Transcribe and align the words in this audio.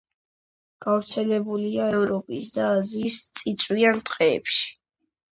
გავრცელებულია 0.83 1.89
ევროპის 1.97 2.49
და 2.55 2.65
აზიის 2.77 3.17
წიწვიან 3.41 4.01
ტყეებში. 4.11 4.65